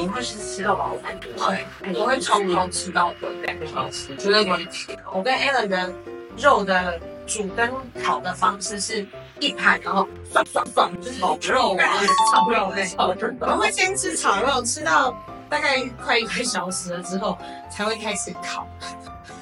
[0.00, 1.14] 你会是吃到饱饭？
[1.36, 4.96] 会，我会从头吃到尾，两个小时，绝对不会停。
[5.12, 5.92] 我跟 Alan 的
[6.38, 7.70] 肉的煮跟
[8.02, 9.06] 烤的方式是
[9.40, 11.84] 一盘，然后涮涮涮，就是炒肉啊，
[12.32, 12.86] 炒肉类。
[12.86, 15.14] 炒肉我们会先吃炒肉，吃到
[15.50, 17.36] 大概快一个小时了之后，
[17.70, 18.66] 才会开始烤，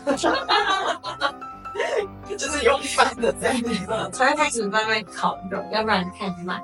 [2.36, 4.10] 就是用翻的在那个。
[4.10, 6.60] 才会开始慢慢烤肉，要不然太慢。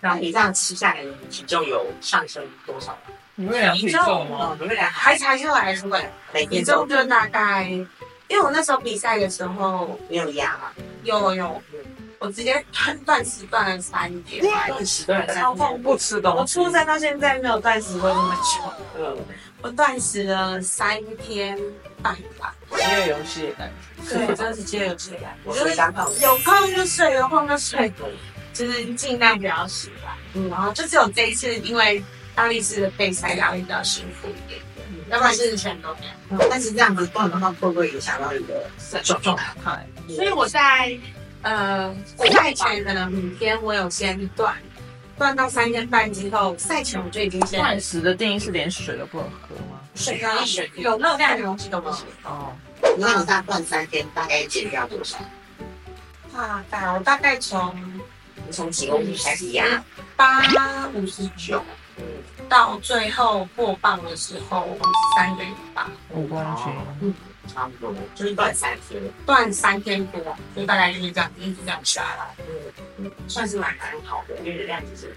[0.00, 3.14] 然后你这样吃下来，你体重有上升多少吗？
[3.34, 4.36] 你会量体重吗？
[4.38, 10.72] 哦，你会量还查下来是会，每天体重就大概，因为我那时候比赛的时候没有压嘛？
[11.04, 11.62] 有有，
[12.18, 15.80] 我直接断断食断了三天，断食断了超痛。
[15.82, 16.38] 不吃我东西。
[16.38, 19.16] 我出生到现在没有断食过那么久，嗯，
[19.62, 21.56] 我断食了三天
[22.02, 22.54] 半吧。
[22.76, 24.16] 饥饿游戏的感觉。
[24.26, 27.92] 对，真的是饥饿游戏的感觉，我就是有空就睡，有空就睡，
[28.58, 30.18] 就是尽量不要洗吧。
[30.34, 32.02] 嗯，然后就只有这一次，因为
[32.34, 34.60] 大力士的备赛压力比较辛苦一点，
[35.08, 36.04] 要不然是全都这
[36.36, 36.48] 样。
[36.50, 38.68] 但是这样子断的话，会不会影响到你的
[39.04, 39.86] 状状态？
[40.08, 40.98] 所以我在
[41.42, 41.94] 呃
[42.32, 44.56] 赛前可能五天我有先断，
[45.16, 49.80] 断到三天半之后，赛前我就已经先断食的定义是连水都不能喝吗？
[49.94, 52.04] 水啊水有热量的东西都不行。
[52.24, 52.52] 哦，
[52.98, 55.18] 那你大断三天，大概减掉多少？
[56.70, 57.74] 大概我大概从
[58.48, 59.84] 你从几公斤开始压？
[60.16, 60.40] 八
[60.94, 61.62] 五十九
[61.98, 62.02] 嗯，
[62.48, 64.82] 到最后破磅的时候，我是
[65.18, 66.64] 三个月八，五公斤。
[67.02, 67.14] 嗯，
[67.46, 69.02] 差不多，就是断三天。
[69.26, 72.34] 断三天多，就大概就是这样一直这样下来。
[72.96, 75.14] 嗯，算是蛮蛮好的，因为量就是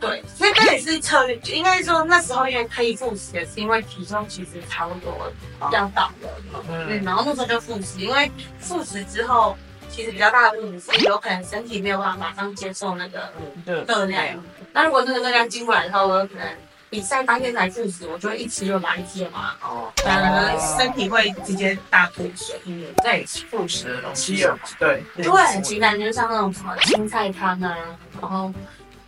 [0.00, 5.32] 对，所以这也是策略，应该说那时候因为可以复食，也是因为体重其实差不多
[5.70, 6.30] 要到了，
[6.68, 8.28] 嗯，嗯，然后那时候就复食，因为
[8.58, 9.56] 复食之后，
[9.94, 13.32] 其实比较大的问题是有可能身体没有办法马上接受那个
[13.64, 13.80] 对。
[13.84, 16.44] 热量，那如果那个热量进不来的话，我有可能
[16.90, 22.60] 比赛当天才复食，我就会一吃就来一只嘛，哦，呃，身体会直接大吐水。
[22.64, 25.24] 嗯，在你复食的东西有对对，
[25.62, 27.76] 其实感觉像那种什么青菜汤啊，
[28.20, 28.52] 然后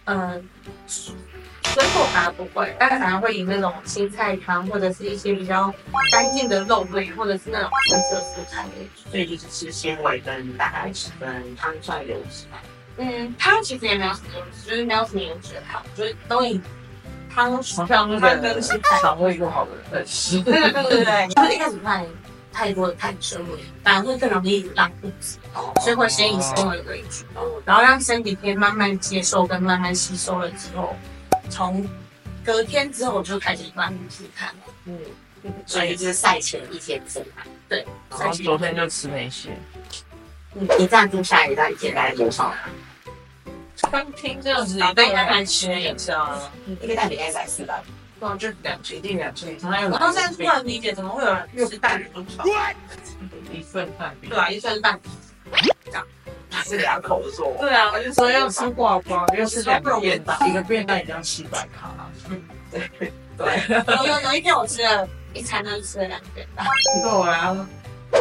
[0.05, 0.41] 呃，
[1.77, 5.71] 水果反而不会，但反而会以那种青菜汤或者是一些比较
[6.11, 8.89] 干净的肉类，或者是那种深色蔬菜类。
[9.11, 12.57] 所以就是吃纤维跟蛋白质跟汤菜流质嘛。
[12.97, 14.29] 嗯，汤其实也没有什么
[14.67, 16.59] 就是没有什么油脂的汤，就是都以
[17.29, 18.59] 汤好像那饭跟。
[19.03, 20.41] 肠胃不好的人在吃。
[20.41, 22.07] 对对对对对，就是一开始太
[22.51, 23.39] 太多的碳水，
[23.85, 25.39] 反而会更容易拉肚子，
[25.83, 27.27] 所以会先以纤维为主。
[27.67, 30.97] 然后让身体可以慢慢接受跟慢慢吸收了之后，
[31.51, 31.87] 从
[32.45, 34.75] 隔天之后我就开始慢慢去看了。
[34.85, 35.01] 嗯，
[35.67, 37.43] 所以就是赛前一天吃嘛。
[37.69, 39.51] 对，然后昨天就吃那些。
[40.55, 42.55] 嗯，你这样定下来大概一天大概多少？
[43.77, 46.41] 餐厅这样子脑袋慢慢吃一下，
[46.81, 47.83] 一个蛋饼大概三四百。
[48.19, 49.59] 那就两一定两斤。
[49.61, 52.45] 还有我到现在突然理解，怎么会有人吃蛋饼多少？
[53.53, 54.31] 一份蛋饼。
[54.31, 55.13] 对啊，一份蛋饼。
[56.65, 57.55] 是两口的做。
[57.61, 61.93] 对啊，我就说要吃吃挂包，又是两个便当，一个便当也要七百卡。
[62.71, 66.67] 对对，有有有一天我吃了一餐，就吃了两个便当。
[67.03, 67.67] 够啊，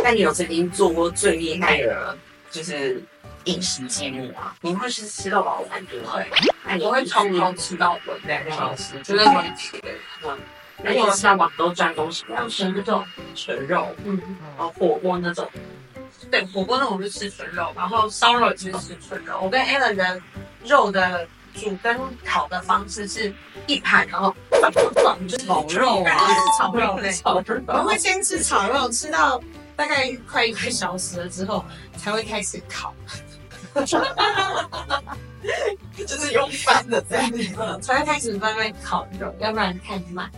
[0.04, 2.18] 那你有曾经做过最厉害的，
[2.52, 3.02] 就是
[3.46, 4.56] 饮食记录啊？
[4.62, 6.26] 你会是吃到饱吗对不会？
[6.64, 9.82] 那你我会从头吃到尾，两个小时，绝对不会停。
[10.24, 10.38] 嗯，
[10.84, 12.50] 那你吃到饱都专攻什么样？
[12.50, 13.04] 纯肉，
[13.34, 14.22] 纯肉，嗯。
[14.58, 15.50] 然后火锅那种。
[16.36, 19.40] 对，火锅那种是吃纯肉，然后烧肉其实吃纯肉。
[19.42, 20.22] 我跟 Alan 的
[20.66, 23.34] 肉的煮跟烤的方式是
[23.68, 24.36] 一盘，然后
[25.28, 26.20] 就是炒肉啊，
[26.60, 27.10] 炒肉类。
[27.14, 29.42] 炒肉我们会先吃炒肉，吃到
[29.78, 31.64] 大概快一个小时了之后，
[31.96, 32.94] 才会开始烤。
[36.06, 40.30] 就是用翻的在那个才会开始慢慢烤肉，要不然太慢。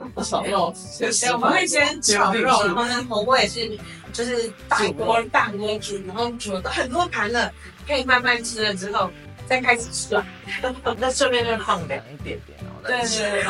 [0.24, 3.78] 炒肉，对，我们会先炒肉，然后呢，火锅也是
[4.12, 7.52] 就是大锅大锅煮，然后煮了很多盘了，
[7.86, 9.10] 可以慢慢吃了之后
[9.48, 10.24] 再开始涮。
[10.98, 12.80] 那顺便就放凉一点点哦。
[12.82, 13.44] 对对对，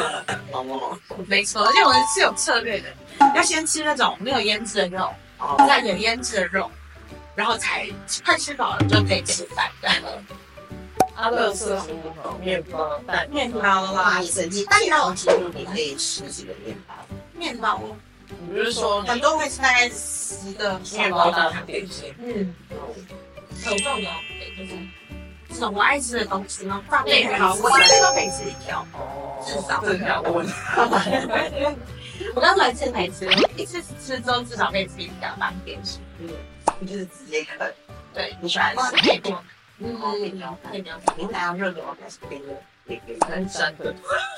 [0.52, 2.88] 哦，没错，而且我是有策略的，
[3.34, 6.70] 要先吃那种没有腌制的肉，哦，再有腌制的肉，
[7.34, 7.88] 然后才
[8.24, 9.70] 快吃饱了就可以吃饭。
[11.14, 11.78] 阿乐是
[12.40, 16.94] 面包蛋面包不啦好，意思，你但你让我记录，你可以吃几个面包？
[17.34, 17.82] 面包，
[18.38, 22.14] 你不是说很多会吃大概十个面包蛋点心？
[22.18, 22.54] 嗯，
[23.64, 24.10] 很重油，
[24.56, 24.78] 就是
[25.48, 28.86] 这种我爱吃的东西，然后放对，面好，我到现在都可以吃一条。
[28.92, 30.44] 哦至少这条我
[32.34, 35.98] 我刚来吃没吃，一次吃之后至少可以吃一条半点吃。
[36.78, 37.74] 你就是直接啃。
[38.12, 39.42] 对，你喜欢哇，吃太多，
[39.78, 41.00] 嗯，哦可以聊，可以聊。
[41.16, 42.52] 你们要热牛还是冰的？
[43.28, 43.92] 很真的，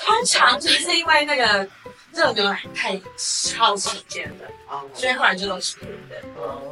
[0.05, 1.69] 通常就是因为那个
[2.13, 6.17] 热牛奶太超时间了，哦，所以后来就都是冰的。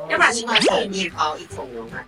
[0.09, 2.05] 要不然是一桶面包，一桶牛奶。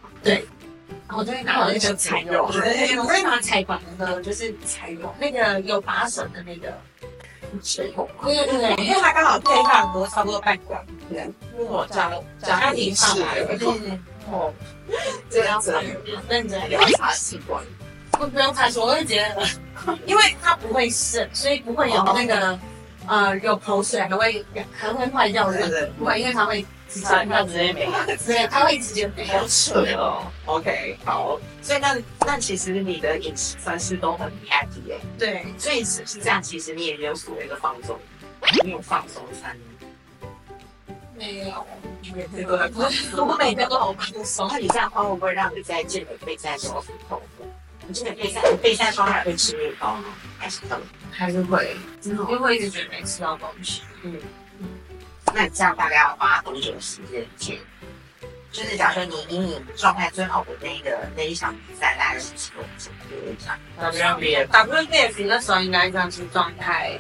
[1.09, 6.73] 然后我就会拿我那个菜肉，对，我会拿菜馆那个就是菜肉，那个有把手的那个
[7.63, 12.09] 水桶，对对对，因为它刚好配饭锅差不多半罐，对，我加
[12.41, 13.99] 家加庭上来了，对对对，
[14.31, 14.55] 哦，
[15.29, 15.75] 这样子，
[16.31, 17.63] 认真要查习惯。
[18.23, 22.59] 不不用太说，我就觉得， 因为它不会渗，所以不会有那个
[23.09, 29.45] 呃有口水，还会还会坏掉的，对对不会，因为它会直接它它直接没了，对，它会直接没有。
[29.75, 31.37] 对哦，OK，好。
[31.63, 35.01] 所以那那其实你的饮食算是都很 happy 耶。
[35.19, 37.99] 对，所以是是这样，其实你也没有所谓的放纵，
[38.65, 39.57] 你有放松餐。
[41.17, 41.67] 没有，
[42.15, 43.29] 每天都在放松。
[43.29, 44.59] 我每天都好放松那。
[44.59, 47.21] 你这样的话，会不会让你在健美备赛的时候腹痛？
[47.87, 50.05] 你健美备赛备赛双还会吃面包吗？
[50.39, 50.87] 还是怎么？
[51.11, 53.83] 还是会，因为会一直觉得没吃到东西。
[54.03, 54.19] 嗯
[55.35, 57.61] 那你这样大概要花多久的时间去？
[58.51, 62.93] 就是假设你以你状态最好的那个那一场比赛，大概是几公斤？
[63.11, 63.59] 有一场。
[63.81, 66.99] WNBA WBF 那时候应该算是状态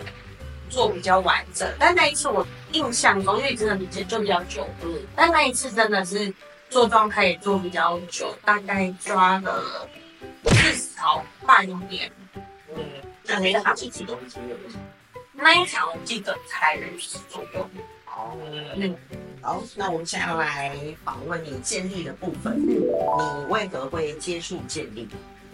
[0.70, 6.32] 做比较完整，但那一次我印象中，因为真的比就比较久，嗯，但那一次真的是
[6.70, 9.86] 做状态也做比较久，大概抓了
[11.02, 12.10] 至少半年。
[12.76, 12.84] 嗯，
[13.24, 14.54] 那那一场是几公斤的？
[15.32, 17.68] 那一场我记得才十左右。
[18.06, 18.38] 哦，
[18.76, 18.96] 嗯，
[19.40, 22.56] 好，那我们现在要来访问你建立的部分。
[22.64, 22.78] 你
[23.48, 25.08] 为何会接触建立？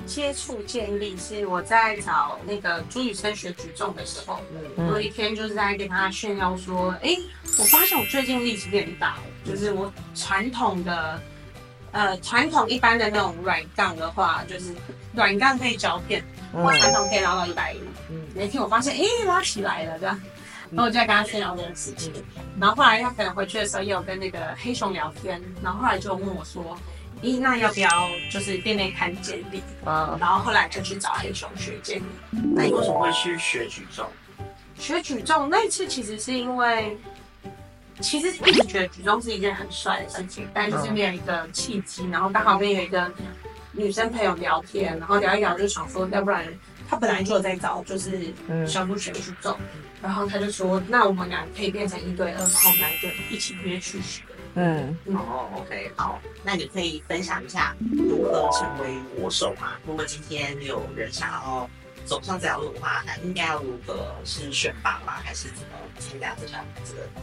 [0.04, 4.40] 接触建立是我在找那个朱雨生学举重的时候，
[4.76, 7.16] 嗯有一天就是在跟他炫耀说，哎、
[7.58, 11.20] 我发现我最近力气变大了，就是我传统的，
[11.92, 14.74] 呃，传统一般的那种软杠的话，就是
[15.14, 17.78] 软杠可以胶片，我传统可以拉到一百五。
[18.10, 20.20] 嗯那天我发现，哎、拉起来了这样，
[20.70, 22.12] 然后我就在跟他炫耀这件事情。
[22.60, 26.78] 然后后来他可能回去的时候也有跟那个黑熊聊天，然后后来就问我说，
[27.22, 27.88] 咦，那要不要
[28.30, 29.62] 就是练练看简历？
[29.84, 32.04] 啊，然后后来就去找黑熊学健力。
[32.54, 34.06] 那你为什么会去学举重？
[34.78, 36.96] 学举重那一次其实是因为，
[38.00, 43.10] 其实一直觉得举重是一件很帅的事情，但就是没有一个契机，然后刚好跟有一个
[43.72, 46.46] 女生朋友聊天，然后聊一聊就想说，要不然
[46.88, 49.56] 她本来就有在找就是嗯小鹿学举重，
[50.02, 54.22] 然后她就说，那我们俩可以变成一对二，然后我们俩就一起约去学。
[54.54, 59.74] 嗯，哦，OK，好，那你可以分享一下如何成为国手吗？
[59.86, 61.68] 如果今天有人想要
[62.04, 65.12] 走上这条路的话，那应该要如何是选拔吗？
[65.22, 67.20] 还是怎么参加这场这个比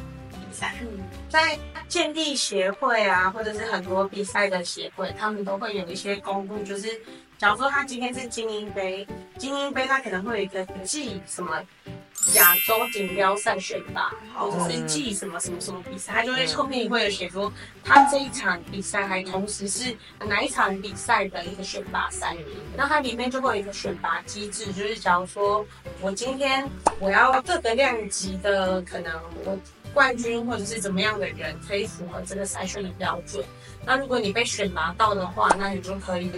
[0.55, 0.73] 赛？
[0.81, 0.87] 嗯，
[1.29, 6.99] 在建立协会啊，或者是很多比赛的协会，他们都会有一些公布，就是
[7.37, 9.05] 假如说他今天是精英杯，
[9.37, 11.61] 精英杯他可能会有一个记什么
[12.33, 17.51] 亚洲锦标赛选拔，或者是记什么什么什么比赛，他就会后面会有写说，
[17.83, 22.35] 他这一场比赛还同时是哪一场比赛的一个选拔赛。
[22.75, 25.63] 那它里面就会有一个选拔机制，就是假如说
[26.01, 26.67] 我今天
[26.99, 29.13] 我要这个量级的，可能
[29.45, 29.57] 我
[29.95, 33.43] 冠军或者是怎么样的人可以符合这个筛选的标准。
[33.85, 36.29] 那如果你被选拔到的话，那你就可以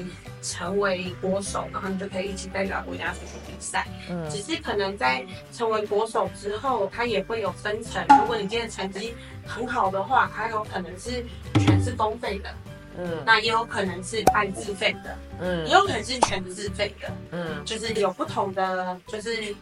[0.43, 3.87] 成为国手，然后你就可以一起代表国家出去比赛。
[4.09, 8.05] 嗯只是可能在成为国手之后，它也会有分成。
[8.19, 12.53] 如果你今天成绩很好的话，它有可能是全是公费的，
[12.99, 17.11] 嗯那也有可能是半自费的，嗯也嗯有可能是全自费的。
[17.31, 19.55] 嗯就是有不同的，就是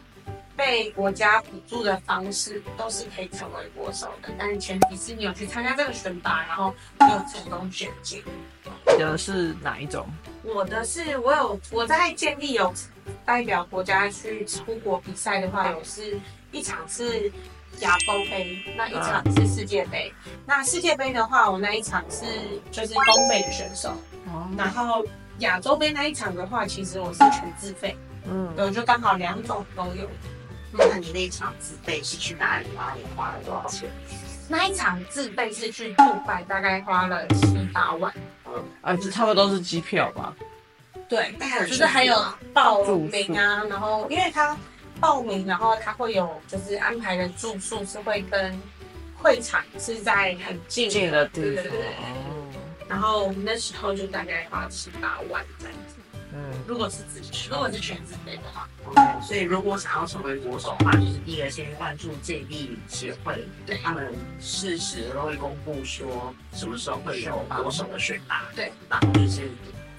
[0.56, 4.30] 被国家补助的方式，都是可以成为国手的。
[4.38, 8.22] 但是前提是你有去参加这个选拔，然后你有成功选进。
[8.86, 10.08] 你的是哪一种？
[10.42, 12.72] 我的是，我有我在建立有
[13.24, 16.18] 代表国家去出国比赛的话，有是
[16.50, 17.30] 一场是
[17.80, 20.12] 亚洲杯，那一场是世界杯。
[20.46, 22.24] 那世界杯的话，我那一场是
[22.70, 23.90] 就是东北的选手，
[24.26, 25.04] 哦然后
[25.40, 27.94] 亚洲杯那一场的话，其实我是全自费。
[28.28, 30.08] 嗯就刚好两种都有。
[30.72, 32.94] 那你那一场自费是去哪里吗？
[32.96, 33.90] 你花了多少钱？
[34.48, 38.12] 那一场自费是去杜拜，大概花了七八万。
[38.80, 40.34] 啊，这差不多都是机票吧？
[41.08, 41.34] 对，
[41.66, 42.16] 就是还有
[42.52, 44.56] 报名啊，然后因为他
[45.00, 48.60] 报名，然后他会有就是安排的住宿是会跟
[49.16, 51.80] 会场是在很近近的地方对对对。
[51.80, 52.52] 哦。
[52.88, 55.95] 然后我们那时候就大概花七八万这样子。
[56.38, 69.48] 嗯，如果是自己，如果是全自费的话，OK，所以如果想要成为国手的话，就是第一个先关注健力协会，对他们适时都会公布说什么时候会有国手的选拔，对，然后就是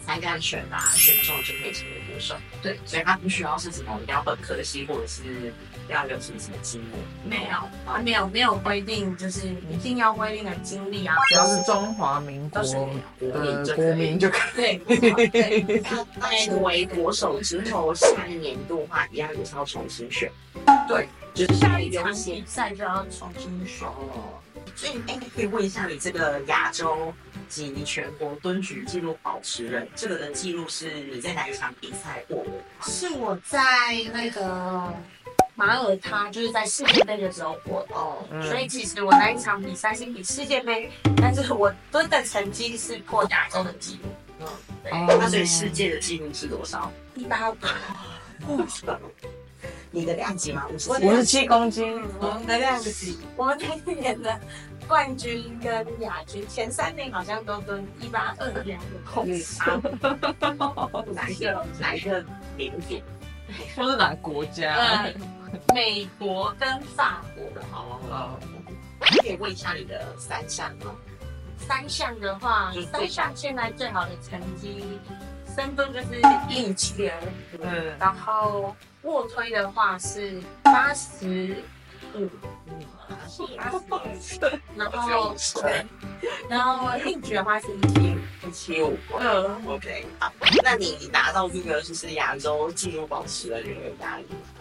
[0.06, 5.51] 参加选拔选中就可以成为国手，对，所以他不需要是什么要本科系或者是
[5.89, 6.91] 要有什么什么经验，
[7.24, 14.77] 没有，还没有没有规定，就是一定要规定的经历啊，只要是中华民国国民就可以的国民就可以。
[14.77, 15.84] 对对，
[16.15, 20.32] 那成为国手之后，下一年度的话，一样也是要重新选，
[20.88, 23.88] 对，就是下一场比赛就要重新选。
[23.88, 24.39] 哦，
[24.75, 27.13] 所以哎，可以问一下你这个亚洲
[27.48, 32.51] 及全国蹲举纪录保持人，这个的记录是你在哪一场比赛过的？
[32.82, 33.60] 是我在
[34.13, 34.94] 那个
[35.58, 37.96] 马耳他，就是在世界杯的时候获得。
[37.96, 44.10] 哦，嗯所以其实我那一场比赛是比世界杯，但是我蹲的成绩是破亚洲的纪录，
[44.42, 44.48] 嗯，
[44.84, 46.92] 对，那所以世界的记录是多少？
[47.16, 47.58] 一八五。
[49.90, 50.68] 你的量级吗？
[50.72, 54.40] 五十五十七公斤，我们的量级，我们那一年的
[54.88, 58.80] 冠军跟亚军前三名好像都蹲一八二两。
[61.16, 62.24] 哪一个哪一个
[62.56, 63.02] 名点？
[63.74, 64.76] 说是哪个国家？
[64.76, 65.12] 呃，
[65.74, 67.44] 美国跟法国。
[67.72, 68.39] 哦，
[69.00, 70.96] 可以问一下你的三项吗？
[71.58, 74.84] 三项的话，三项现在最好的成绩，
[75.56, 77.18] 深蹲就是一米七点
[77.54, 81.58] 五，嗯，然后卧推的话是八十
[82.13, 82.30] 五，
[83.08, 83.44] 八十
[84.75, 85.86] 然后对，
[86.48, 88.98] 然后硬举的话是一七五，一七五。
[89.20, 90.32] 嗯，OK，好，
[90.63, 94.57] 那你拿到这个就是亚洲纪录保持的，有没有压力吗？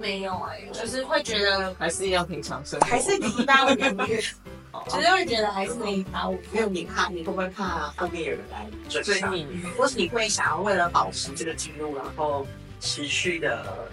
[0.00, 2.86] 没有哎、就是会觉得还是一样平常生活。
[2.86, 3.94] 还是比一八五远，
[4.72, 4.82] 哦。
[4.88, 12.46] 只是会觉得还是比一八五没有你怕，你会不会怕后面有人来追你，或是你会想要为了保持这个记录，然后
[12.80, 13.88] 持续的，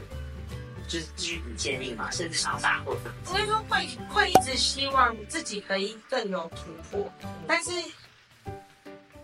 [0.88, 7.12] 就是继续比建立嘛，甚至想要打破分所以说会会一直希望自己可以更有突破，
[7.46, 7.72] 但是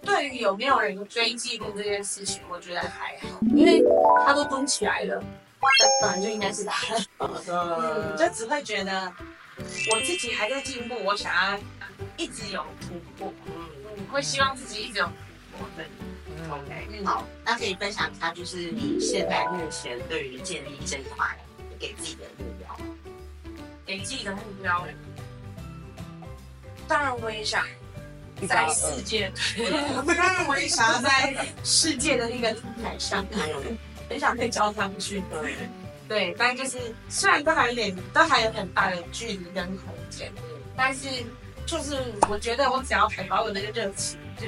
[0.02, 3.82] 对于有没有人追记录这件事情，我觉得还好，因为
[4.26, 5.53] 他都蹲起来了，那
[6.02, 9.12] 本来就应该是他，嗯，就只会觉得
[9.92, 11.60] 我自己还在进步，我想要
[12.18, 15.12] 一直有突破，嗯，会希望自己一直有突
[15.60, 15.86] 破，对，
[16.28, 16.52] 嗯。
[16.52, 21.38] OK，嗯好，那可以分享一下，就是你现在目前对于建立这一块
[21.80, 22.78] 给自己的目标。
[23.86, 24.88] 给自己的目标。
[26.88, 27.66] 当然，我也想
[28.48, 29.32] 在世界，
[30.08, 33.26] 当然我也想要在世界的那个舞台上，
[34.14, 35.24] 很想被交上去。
[35.32, 35.56] 对，
[36.08, 36.78] 对，但就是
[37.10, 40.32] 虽然都还有点，都还有很大的距离跟空间，
[40.78, 41.10] 但是
[41.66, 41.98] 就是
[42.30, 44.46] 我觉得我只要还保有那个热情，就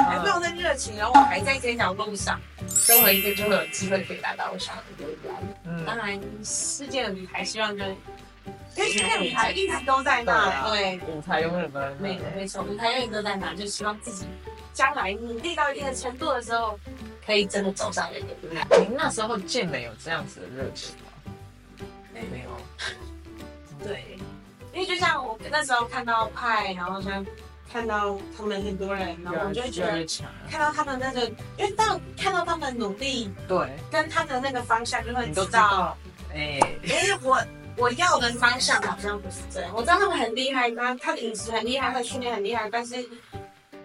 [0.00, 2.40] 还保有那个热情，然后我还在这条路上，
[2.88, 5.32] 任何一天就会有机会可以达到我想要的目标。
[5.64, 7.96] 嗯当然，世界的女孩希望就是，
[8.76, 14.24] 因为世界的舞台一直都在那，对，舞台永远都在那没没错，舞台永远都在那，就希望自己
[14.72, 16.78] 将来努力到一定的程度的时候，
[17.26, 18.66] 可以真的走上那个舞台。
[18.78, 21.04] 您那时候健美有这样子的热情吗？
[22.12, 22.50] 没有。
[23.86, 24.18] 对，
[24.72, 27.24] 因为就像我那时候看到派，然后像
[27.70, 30.06] 看到他们很多人，然后我就会觉得。
[30.50, 31.26] 看到他们那个，
[31.58, 35.96] 因为到看到他们努力对，跟他的那个方向，就会你知道。
[36.32, 37.42] 哎，哎，我
[37.76, 39.70] 我要的方向好像不是这样。
[39.74, 43.04] 我知道他们很厉害，他他的饮食很厉害，他的训练很厉害，但是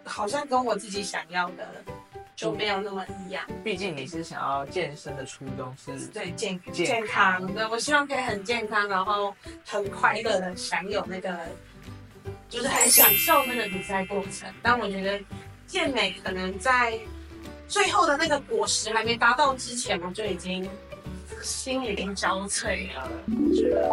[0.06, 1.68] 好像跟我自己想要的
[2.40, 3.46] 就没有那么一样。
[3.66, 11.38] 毕竟你是想要健身的初衷是对健健健康，对我希望可以很健康，然后很快乐的享有那个，
[12.48, 14.50] 就是很享受那个比赛过程。
[14.62, 15.20] 但我觉得
[15.68, 16.98] 健美可能在
[17.68, 20.66] 最后的那个果实还没达到之前，我就已经
[21.44, 23.12] 心已经憔悴了。
[23.28, 23.92] 我觉得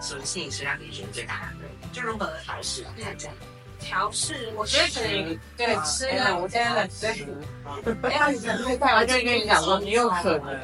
[0.00, 1.90] 什么事情是让你觉得最大的？
[1.92, 2.94] 就如何的调试啊？
[3.02, 3.34] 看这样。
[3.78, 7.06] 调试，我觉得可能对吃哎了，我真的对，吃
[8.16, 10.60] 要你会带他就会跟你讲说，你有可能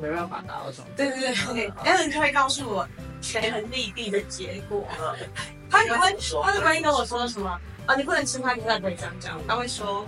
[0.00, 0.84] 没办法达到这种。
[0.96, 2.88] 对对对对，然后你就会告诉我
[3.20, 4.86] 权衡利弊的结果。
[5.70, 7.60] 他也会，他就会跟我说什么？
[7.86, 9.40] 啊，你不能吃饭，你不会这样讲。
[9.48, 10.06] 他会说，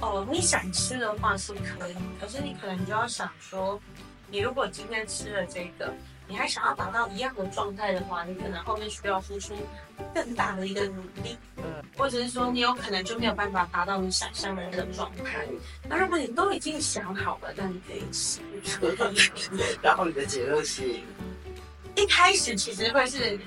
[0.00, 3.80] 哦，你想吃的话是可以，可是你可能就要想说，
[4.28, 5.92] 你如果今天吃了这个，
[6.32, 9.54] 你还想要达到一样的状态的话，你可能后面需要付出
[10.14, 15.46] 更大的一个努力，嗯，或者是说你有可能就没有办法达到你想象的那个状态。
[15.86, 18.40] 那如果你都已经想好了，那你可以吃。
[19.82, 20.82] 然后你的结论是，
[21.96, 23.38] 一开始其实会是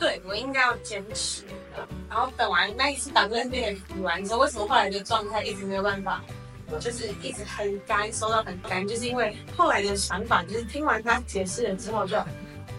[0.00, 1.86] 对我应该要坚持的。
[2.08, 6.24] 然后等完那一次打针练补完之后，为什么后来的状态一直没有办法，
[6.80, 12.16] 就是一直很干，收到很干，就是因为后来的想法就是听完他解释了之后就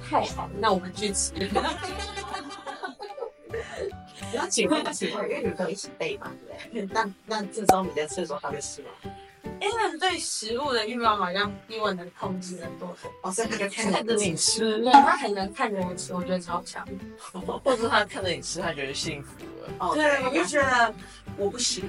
[0.08, 1.32] 太好了，那我们去吃。
[4.32, 6.32] 不要紧张，紧张，因为你们都一起背嘛，
[6.72, 6.94] 对不对？
[6.94, 8.88] 那那这时候你在吃的时候，他会吃吗？
[9.62, 14.92] 因为对食物的欲望好像比我能控制的多很哦，所以他就看看着你吃，多。
[14.92, 16.86] 对他很能看着我吃，我觉得超强。
[17.64, 19.70] 或者他看着你吃，他觉得幸福了。
[19.80, 20.94] 哦，对，我就觉得
[21.38, 21.88] 我不行。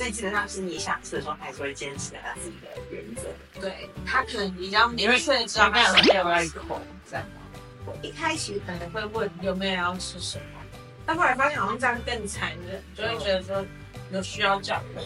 [0.00, 3.24] 所以基本上是你想吃的时候，他还是会坚持他自己的原则。
[3.60, 6.80] 对他可能比较明确的知道他有要一口
[7.10, 7.42] 这样吗？
[7.84, 10.60] 我一开始可能会问有没有要吃什么，
[11.04, 13.62] 但后来发现好像这样更残忍，就会觉得说
[14.10, 15.02] 有需要讲的。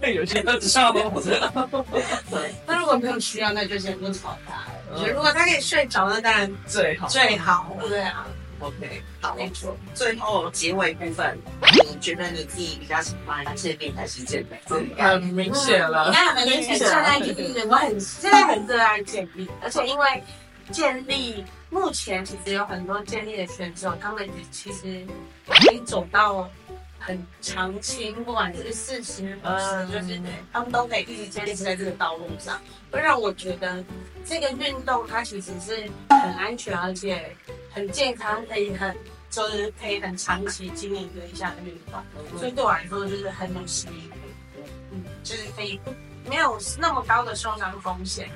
[0.00, 0.90] 对，有些都知道。
[0.90, 4.64] 对，那如果没有需要，那就先不吵他。
[4.94, 7.76] 我觉得如果他可以睡着，那当然最好最好。
[7.86, 8.26] 对啊，
[8.62, 9.76] OK，好，没错。
[9.92, 11.36] 最后结尾部分，
[11.90, 14.62] 你觉得你自己比较喜欢健力还是健美？
[14.96, 16.14] 很明显了你。
[16.14, 20.22] 看很明显，现在就是我很 现在很热爱健力，而且因为
[20.70, 26.48] 健力目前其实有很多健力的选手，他们其实已经走到
[27.00, 30.20] 很长青，不管是四十、五十，就是
[30.52, 32.60] 他们都可以一直坚持在这个道路上，
[32.92, 33.84] 会让我觉得
[34.24, 37.34] 这个运动它其实是很安全，而且
[37.74, 38.96] 很健康，可以很
[39.30, 44.12] 就是可以很长期经营的一项运动，所以对我来说就是很有吸引力。
[44.92, 45.94] 嗯，就是可以不
[46.28, 48.30] 没有那么高的受伤风险，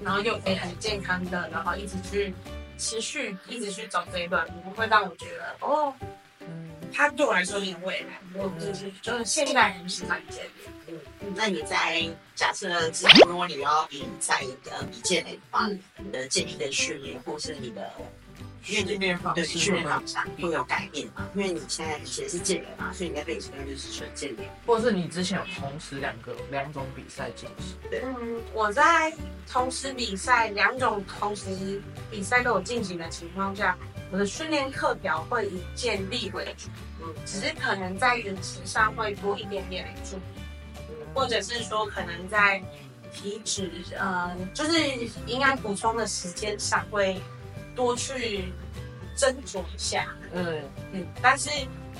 [0.00, 2.34] 然后又可以很健康的，然后一直去
[2.78, 5.92] 持续一直去走这一段路，会让我觉得哦，
[6.40, 8.18] 嗯，它对我来说有点未来。
[8.34, 10.46] 我就是就是现在很喜欢健
[10.88, 10.98] 嗯。
[11.36, 12.02] 那你在
[12.34, 17.92] 假设之后，如果你要比赛呃比健美的话，嗯你的健力的训练或是你的
[18.62, 21.28] 训练方式对训练方向会有改变嘛？
[21.34, 24.48] 因为你现在以前是健美嘛，所以你在背景就是纯健美。
[24.66, 29.12] 或者是你之前有同时两个两种比赛进行，嗯，我在
[29.50, 33.76] 同时比赛两种同时比赛都有进行的情况下，
[34.10, 36.68] 我的训练课表会以健力为主，
[37.02, 40.20] 嗯，只是可能在饮食上会多一点点的注意。
[41.14, 42.62] 或者是说可能在
[43.12, 44.72] 体脂，呃，就是
[45.26, 47.20] 应该补充的时间上会
[47.74, 48.44] 多去
[49.16, 51.50] 斟酌一下，嗯，嗯，但是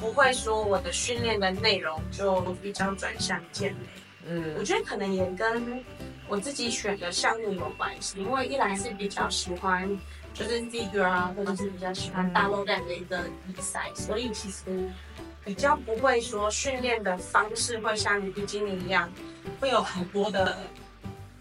[0.01, 3.81] 不会说我的训练的内容就比较转向健美。
[4.27, 4.55] 嗯。
[4.57, 5.85] 我嗯，觉得可能也跟
[6.29, 9.89] 我自己选的项目有关系，因为一来是比较喜欢
[10.33, 14.89] 就是 figure 啊，或者是比较喜欢大肉感的一个比赛，所以其实
[15.45, 19.13] 比较不会说训练的方式会像比基尼一样，
[19.61, 20.57] 会有很多的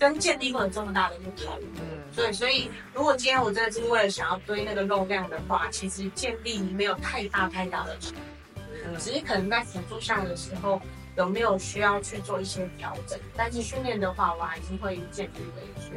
[0.01, 1.53] 跟健力会有这么大的不同。
[1.75, 1.83] 嗯，
[2.15, 8.15] 对，所以如果今天我真的是为了想要堆那个肉量的话，其实健力没有太大太大的差，
[8.55, 10.81] 嗯只是可能在辅助项的时候
[11.17, 13.19] 有没有需要去做一些调整。
[13.37, 15.91] 但是训练的话，我还是会以健力为主。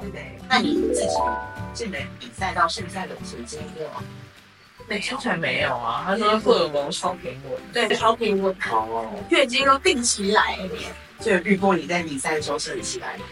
[0.00, 0.36] 嗯，对？
[0.48, 1.06] 那你自己
[1.72, 4.02] 健美比赛到现在的成绩有吗？
[4.88, 10.58] 没有才没有啊，他说荷尔蒙超平稳，对，超平稳，哦，月经都定期来。
[11.20, 13.24] 就有遇过你在比赛的时候生理期来吗？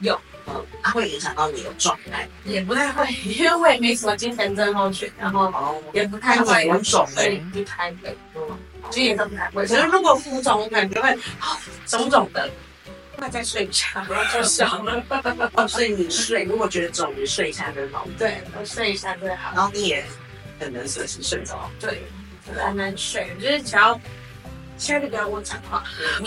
[0.00, 2.28] 有，嗯，它会影响到你的状态。
[2.44, 8.16] 也不太会， 因为我也没什么精神症候群，然后哦，也不太会浮肿所以哎，不太会，
[8.90, 9.66] 就也都不太会。
[9.66, 11.08] 可是如果浮肿，我感觉会
[11.38, 12.50] 啊肿肿的，
[13.16, 15.02] 那再睡一下 就少了。
[15.54, 18.06] 哦，所以你睡，如果觉得肿，你睡一下就好。
[18.18, 19.52] 对，我睡一下最好。
[19.54, 20.04] 然后你也
[20.60, 21.70] 很能随时睡着。
[21.80, 22.02] 对，
[22.46, 23.98] 很难睡，就是只要
[24.76, 25.82] 现在就不要跟我讲话，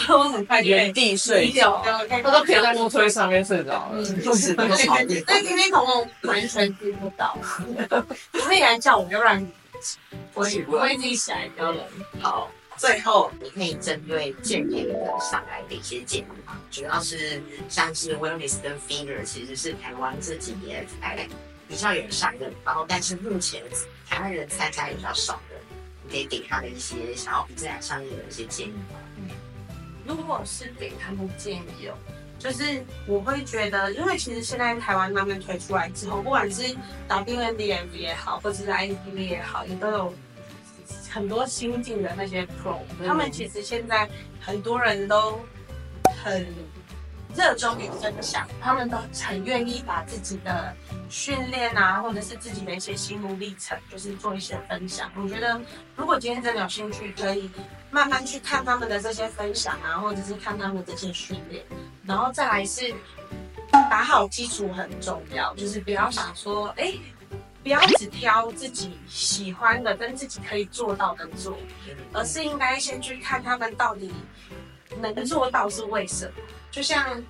[0.09, 3.91] 我很快就原地睡觉，他都可以在木推上面睡着了。
[3.93, 7.37] 嗯就是那个床垫但天天彤彤完全听不到，
[8.33, 9.47] 除非来叫我，要不然
[10.33, 11.81] 我也不会自己起来叫人。
[12.21, 16.57] 好，最后你可以针对健美的上来的一些建议吗？
[16.71, 21.27] 主要是像是 wellness 跟 figure，其实是台湾这几年才
[21.67, 23.61] 比较有人上任，然后但是目前
[24.09, 25.39] 台湾人参加也比较少
[26.09, 28.99] 可以给他的一些想要比赛上面的一些建议吗？
[30.05, 31.93] 如果是给他们建议哦，
[32.39, 36.63] 就是我会觉得，因为其实现在台湾慢慢推出来之后，不管是
[37.09, 40.13] WNDF 也好，或者是 ITV 也好，也都有
[41.09, 44.07] 很多新进的那些 Pro，、他们其实现在
[44.39, 45.41] 很多人都
[46.23, 46.47] 很
[47.35, 50.73] 热衷于分享，他们都很愿意把自己的
[51.09, 55.11] 训练啊，或者是自己的一些心路历程，就是做一些分享。
[55.15, 55.59] 我觉得，
[55.95, 57.49] 如果今天真的有兴趣，可以
[57.91, 61.63] 慢慢去看他们的这些分享啊，或者是看他们这些训练，
[62.05, 62.93] 然后再来是
[63.71, 66.93] 打好基础很重要，就是不要想说，哎、
[67.63, 71.57] 不要只挑自己喜欢的跟自己可以做到的做，
[72.13, 74.11] 而是应该先去看他们到底
[75.01, 76.31] 能做到是为什么。
[76.69, 77.23] 就像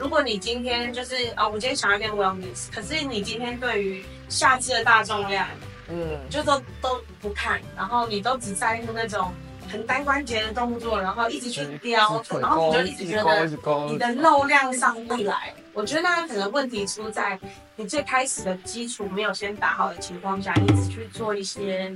[0.00, 5.46] 如果你今天就是哦，我今天想要练 wellness，可是你今天对于下肢的大重量，
[5.90, 9.30] 嗯，就都都不看，然后你都只在乎那种
[9.70, 13.46] 很单关节的动作，然后一直去雕，然后你就一直觉得
[13.90, 15.52] 你的肉量上不来。
[15.74, 17.38] 我觉得那可能问题出在
[17.76, 21.94] 你最开始的基础没有先打好的情况下，一直去做一些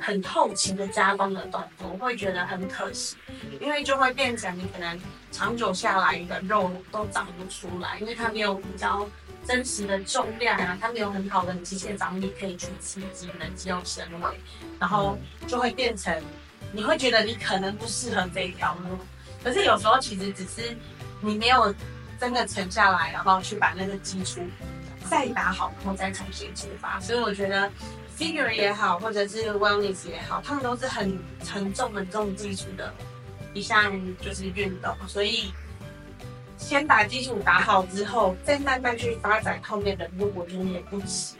[0.00, 3.16] 很后期的加工的动作，我会觉得很可惜，
[3.60, 9.08] 因为就会变成你可能长久下来你的肉都长不出来，因为它没有比较
[9.46, 14.40] 真实的重量啊，它没有很好的机械张力可以去刺激你的肌肉纤维，
[14.78, 16.14] 然后就会变成
[16.72, 18.98] 你会觉得你可能不适合这一条路，
[19.42, 20.76] 可是有时候其实只是
[21.20, 21.74] 你没有。
[22.20, 24.40] 真的沉下来，然后去把那个基础
[25.08, 27.00] 再打好，然后再重新出发。
[27.00, 27.70] 所以我觉得
[28.18, 32.92] figure 也好，或者是 wellness 也好，他们都是很很重很重基础的
[33.54, 34.94] 一项就是运动。
[35.06, 35.52] 所以
[36.56, 41.34] 先把基础打好之后，再慢慢去发展后面的路，我觉得也不迟。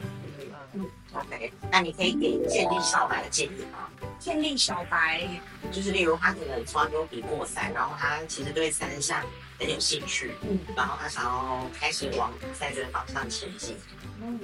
[0.75, 3.89] 嗯，OK，那你可以给建立小白的建议吗？
[4.19, 5.27] 建立小白
[5.71, 9.25] 就是例如他可能从来没有比过赛，然后他其实对三项。
[9.59, 13.77] 很有兴趣，嗯，然后他想要开始往赛这个方向前进。
[14.23, 14.39] 嗯，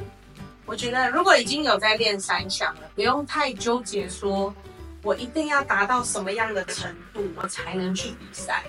[0.66, 4.52] 我觉得如果已经有在练三项了，不用太纠结，说
[5.02, 8.64] 我一定要达到什么样的程度，我才能去比赛。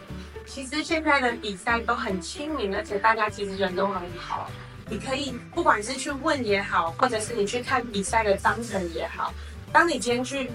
[0.45, 4.51] 其实现在的比赛都很亲民，而且大家其实人都很好。
[4.87, 9.33] 你可以不管是去问也好，或者是你去看比赛的章程也好，
[9.73, 10.51] 当你今天去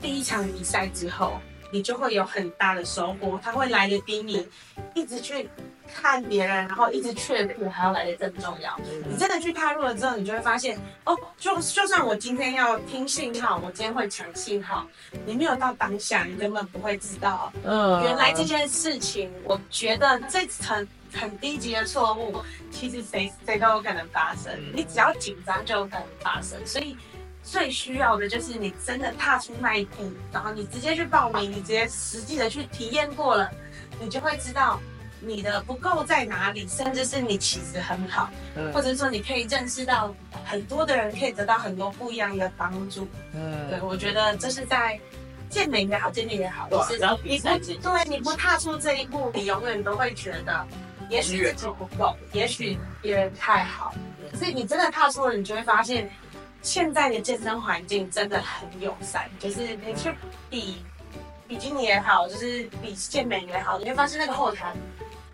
[0.00, 1.38] 第一场比赛之后。
[1.70, 4.46] 你就会有很大的收获，他会来的比你
[4.94, 5.48] 一直去
[5.92, 8.78] 看别人，然后一直确认还要来的更重要。
[9.08, 14.86] 你真的去踏入了之后，你就会发现，哦，就就算我今天要听信号，我今天会抢信号，
[15.24, 22.36] 你没有到当下，你根本不会知道，嗯，原来这件事情，我觉得这层很低级的错误，
[22.70, 26.96] 其实谁谁都有可能发生，你只要紧张就有可能发生，所以。
[27.42, 33.50] 最需要的就是你真的踏出那一步，然后你直接去报名，你直接实际的去体验过了，
[33.98, 34.78] 你就会知道
[35.20, 38.30] 你的不够在哪里，甚至是你其实很好，
[38.72, 43.08] 或者说你可以认识到很多的人，可以得到很多不一样的帮助。
[43.34, 45.00] 嗯，对，我觉得这是在
[45.48, 50.66] 健美也好，健力也好，是然后比赛对，你不踏出这一步，你永远都会觉得，
[51.08, 53.94] 也许自己不够，也许别人太好，
[54.34, 56.08] 所以你真的踏出了，你就会发现。
[56.62, 60.12] 现在的健身环境真的很友善，就是你去
[60.48, 60.84] 比
[61.48, 64.74] 比基尼也好，就是比健美也好，你会发现那个后台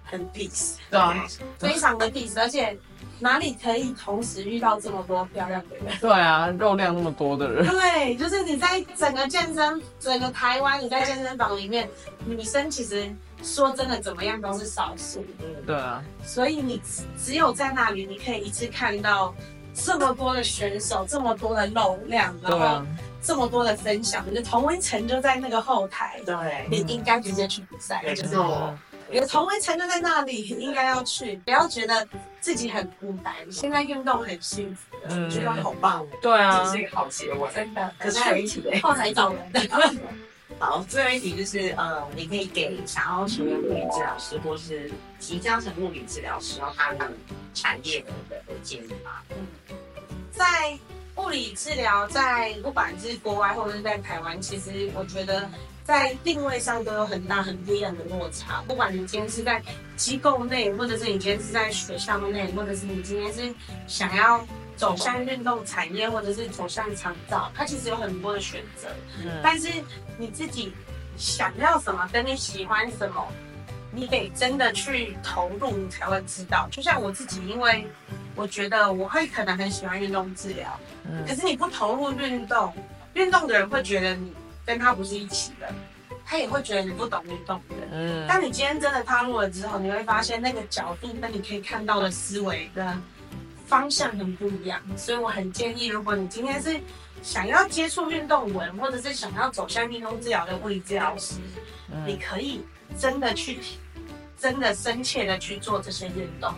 [0.05, 1.27] 很 peace，对啊，
[1.59, 2.79] 非常的 peace，而且
[3.19, 5.87] 哪里可以同时遇到这么多漂亮的人？
[6.01, 7.67] 对啊，肉量那么多的人。
[7.69, 11.89] 对，就是你在整个健身，整个台湾，你在健身房里面，
[12.25, 13.11] 女生其实
[13.43, 15.25] 说真的怎么样都是少数。
[15.41, 16.03] 嗯，对啊。
[16.25, 16.81] 所以你
[17.19, 19.35] 只有在那里，你可以一次看到。
[19.77, 22.85] 这么多的选手，这么多的肉量，然后
[23.23, 28.77] 这么多的分享，你的同温层就在那个后台，对，你应该直接去比赛，就是我，
[29.11, 32.09] 你的同温层就在那里，应该要去，不要觉得
[32.41, 33.35] 自己很孤单。
[33.51, 37.93] 现在运动很幸福，嗯，觉得好棒，对啊，这是一个好结尾，真的。
[37.99, 39.41] 可是还有一题，后台找人。
[40.59, 47.15] 好，最后一题就是，呃，你可以给想要成为物理治疗师，或是即将成为物理治疗师然后他们
[47.53, 49.21] 产业的的建议吗？
[49.33, 49.37] 嗯，
[50.37, 50.79] 在
[51.17, 55.49] 物理治疗，在不管是国外或者是在台湾，其实我觉得
[55.83, 58.63] 在定位上都有很大很不一样的落差。
[58.69, 59.63] 不管你今天是在
[59.97, 63.55] 机构内，或者是你今天是在学校内，或者是你今天是
[63.87, 64.47] 想要。
[64.77, 68.89] 走向运动产业，或者是走向长照，它其实有很多的选择。
[69.19, 69.71] 嗯，但是
[70.19, 70.71] 你自己
[71.17, 73.27] 想要什么，跟你喜欢什么，
[73.97, 76.69] 你得真的去投入，你才会知道。
[76.71, 77.87] 就像我自己，因为
[78.35, 80.79] 我觉得我会可能很喜欢运动治疗，
[81.11, 82.73] 嗯，可是你不投入运动，
[83.15, 84.33] 运动的人会觉得你
[84.65, 85.73] 跟他不是一起的，
[86.25, 87.75] 他也会觉得你不懂运动的。
[87.91, 93.03] 嗯，当你今天真的踏入了之后，你会发现那个角度跟你可以看到的思维跟。
[93.67, 96.79] 方向很不一样，所以我很建议，如果你今天是
[97.21, 101.41] 想要接触运动文，或者是想要走向运动治疗的物理治疗师，
[102.07, 102.65] 你可以
[102.97, 103.59] 真的去，
[104.39, 106.53] 真的深切的去做这些运动，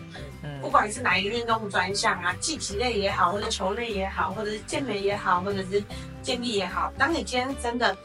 [0.60, 5.82] 不管是哪一个运动专项啊，竞技类也好，或者球类也好，或者是健美也好，或者是
[6.22, 7.96] 健力也好，当你今天真的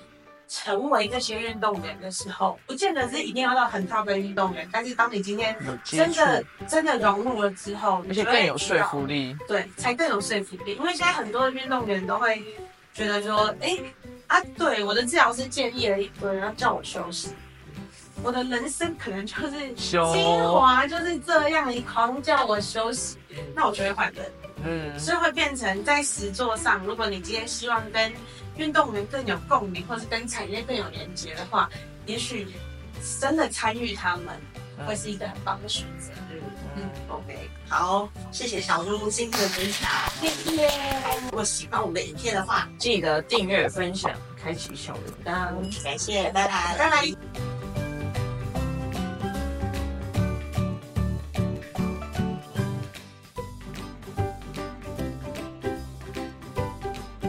[0.48, 9.38] 成为这些运动员的时候，不见得是一定要到很 top 的运动员，但是当你今天真的真的融入了之后，而且更有说服力，力。
[9.48, 10.76] 对，才更有说服力。
[10.76, 12.44] 因为现在很多的运动员都会
[12.94, 13.80] 觉得说，哎、
[14.28, 17.30] 啊，对，我的治疗师建议了一堆，然后叫我休息。
[18.24, 23.18] 我的人生可能就是休精华就是这样，你狂叫我休息，
[23.54, 24.32] 那我就会换人。
[24.66, 28.12] 嗯，所以会变成在实作上，如果你今天希望跟
[28.56, 31.70] 运动员更有共鸣，或是跟产业更有连接的话，
[32.06, 32.48] 也许
[33.20, 34.28] 真的参与他们
[34.88, 36.14] 会是一个很棒的选择。
[36.32, 36.40] 嗯
[36.78, 39.90] 嗯，OK，好，谢谢小猪今天的分享。
[40.22, 40.70] 谢谢。
[41.26, 45.84] 如果喜欢我们的影片的话，记得订阅、分享、开启小铃铛。
[45.84, 47.53] 感谢，拜拜，拜拜。